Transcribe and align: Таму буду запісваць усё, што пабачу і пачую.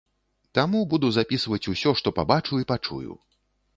Таму 0.59 0.79
буду 0.93 1.11
запісваць 1.17 1.61
усё, 1.75 1.93
што 1.99 2.15
пабачу 2.21 2.53
і 2.63 2.67
пачую. 2.73 3.11